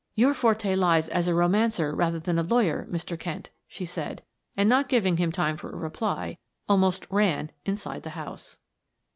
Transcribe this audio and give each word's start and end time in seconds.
"Your 0.15 0.33
forte 0.33 0.73
lies 0.75 1.09
as 1.09 1.27
a 1.27 1.35
romancer 1.35 1.93
rather 1.93 2.17
than 2.19 2.39
a 2.39 2.41
lawyer, 2.41 2.87
Mr. 2.89 3.19
Kent," 3.19 3.51
she 3.67 3.85
said, 3.85 4.23
and 4.57 4.67
not 4.67 4.89
giving 4.89 5.17
him 5.17 5.31
time 5.31 5.57
for 5.57 5.69
a 5.69 5.75
reply, 5.77 6.39
almost 6.67 7.05
ran 7.11 7.51
inside 7.67 8.01
the 8.01 8.09
house. 8.17 8.57